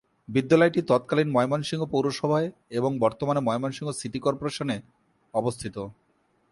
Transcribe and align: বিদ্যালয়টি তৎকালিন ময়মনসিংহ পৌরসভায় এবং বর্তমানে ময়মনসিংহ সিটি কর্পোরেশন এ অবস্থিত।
বিদ্যালয়টি 0.29 0.81
তৎকালিন 0.81 1.27
ময়মনসিংহ 1.31 1.81
পৌরসভায় 1.85 2.47
এবং 2.69 2.91
বর্তমানে 2.99 3.41
ময়মনসিংহ 3.41 3.89
সিটি 3.91 4.19
কর্পোরেশন 4.19 4.67
এ 4.69 4.77
অবস্থিত। 5.33 5.75